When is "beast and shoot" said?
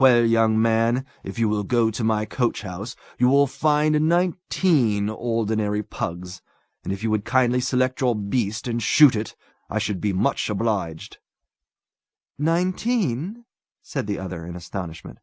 8.16-9.14